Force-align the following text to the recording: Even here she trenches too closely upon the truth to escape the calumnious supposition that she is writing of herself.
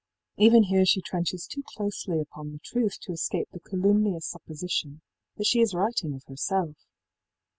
Even 0.37 0.63
here 0.63 0.83
she 0.83 0.99
trenches 0.99 1.45
too 1.45 1.61
closely 1.77 2.19
upon 2.19 2.51
the 2.53 2.57
truth 2.57 2.97
to 3.01 3.11
escape 3.11 3.47
the 3.51 3.59
calumnious 3.59 4.25
supposition 4.25 5.01
that 5.37 5.45
she 5.45 5.61
is 5.61 5.75
writing 5.75 6.15
of 6.15 6.23
herself. 6.23 6.75